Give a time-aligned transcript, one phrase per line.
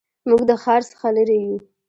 [0.29, 1.55] موږ د ښار څخه لرې یو